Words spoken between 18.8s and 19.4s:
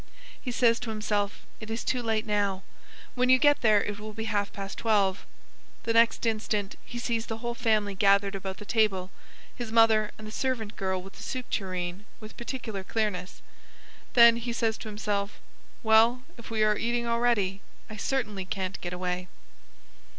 get away."